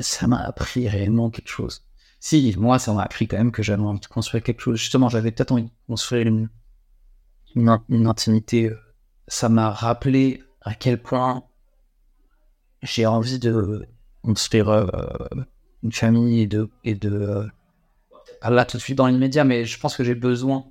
[0.00, 1.84] Ça m'a appris réellement quelque chose.
[2.20, 4.78] Si, moi, ça m'a appris quand même que j'avais envie de construire quelque chose.
[4.78, 6.50] Justement, j'avais peut-être envie de construire une,
[7.54, 8.66] une, in- une intimité.
[8.70, 8.78] euh.
[9.28, 11.44] Ça m'a rappelé à quel point
[12.82, 13.86] j'ai envie de
[14.22, 14.84] construire euh,
[15.82, 16.68] une famille et de.
[16.84, 17.46] Et de euh,
[18.40, 20.66] pas là, tout de suite dans l'immédiat, mais je pense que j'ai besoin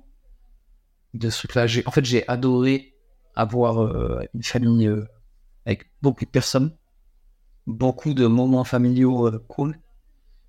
[1.14, 1.66] de ce truc-là.
[1.86, 2.94] En fait, j'ai adoré
[3.34, 5.06] avoir euh, une famille euh,
[5.66, 6.76] avec beaucoup de personnes,
[7.66, 9.78] beaucoup de moments familiaux euh, cool.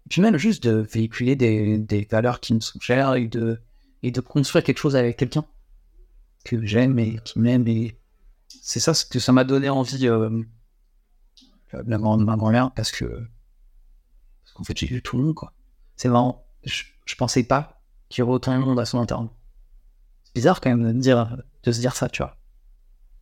[0.10, 3.62] Puis même juste de véhiculer des, des valeurs qui me sont chères et de,
[4.02, 5.46] et de construire quelque chose avec quelqu'un
[6.44, 7.68] que j'aime et qui m'aime.
[7.68, 8.00] Et
[8.48, 10.08] c'est ça ce que ça m'a donné envie
[11.72, 15.54] la grand- ma grand-mère parce que parce qu'en fait j'ai eu tout le monde quoi.
[15.96, 16.48] C'est marrant.
[16.64, 19.34] Je, je pensais pas qu'il y aurait autant de monde à son enterrement.
[20.36, 22.40] Bizarre quand même de, dire, de se dire ça, tu vois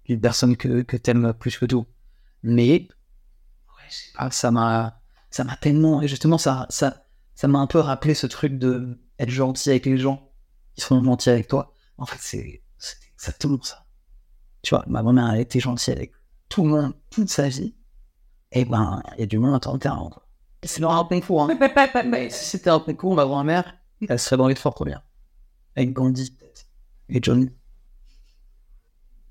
[0.07, 1.85] une personne que, que t'aimes plus que tout.
[2.43, 7.67] Mais ouais, pas, ça m'a ça m'a tellement et justement ça ça ça m'a un
[7.67, 10.31] peu rappelé ce truc de être gentil avec les gens
[10.75, 11.73] qui sont gentils avec toi.
[11.97, 12.61] En fait, c'est
[13.13, 13.85] exactement ça.
[14.61, 16.13] Tu vois, ma grand-mère a été gentille avec
[16.49, 17.75] tout le monde toute sa vie.
[18.51, 20.09] Et ben, il y a du monde à terrain.
[20.09, 20.27] quoi.
[20.63, 21.43] C'est leur un concours.
[21.43, 21.59] Hein.
[22.05, 23.75] Mais si c'était un concours, ma grand-mère,
[24.07, 25.03] elle serait dans les trois premières.
[25.75, 26.66] Avec Gandhi peut-être.
[27.09, 27.49] Et Johnny.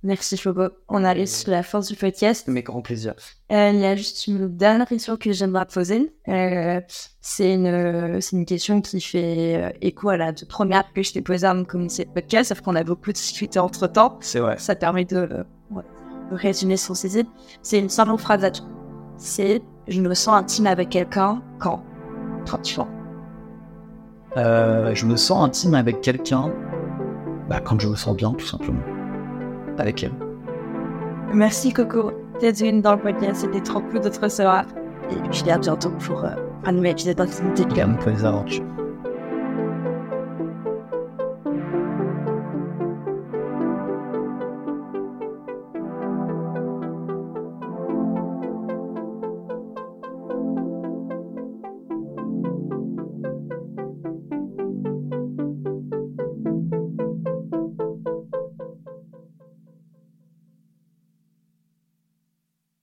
[0.02, 0.68] Merci Fogo.
[0.88, 2.46] On arrive sur la fin du podcast.
[2.46, 3.14] Mais grand plaisir.
[3.50, 6.14] Euh, il y a juste une dernière question que j'aimerais poser.
[6.28, 6.80] Euh,
[7.20, 11.22] c'est une, c'est une question qui fait euh, écho à la première que je t'ai
[11.22, 14.18] posée avant de commencer le podcast, sauf qu'on a beaucoup discuté entre temps.
[14.20, 14.56] C'est vrai.
[14.58, 15.82] Ça permet de, euh, ouais,
[16.30, 17.26] de résumer son saisie.
[17.62, 18.64] C'est une simple phrase à tout.
[19.16, 21.82] C'est je me sens intime avec quelqu'un quand
[22.48, 22.88] Quand tu vois.
[24.36, 26.52] Euh, je me sens intime avec quelqu'un
[27.48, 28.80] bah, quand je me sens bien, tout simplement.
[29.78, 30.12] Avec elle.
[31.32, 33.42] Merci Coco d'être venue dans le podcast.
[33.42, 34.64] C'était trop cool de te recevoir.
[35.10, 36.30] Et je te dis à bientôt pour euh,
[36.64, 37.64] un nouvel épisode d'intimité.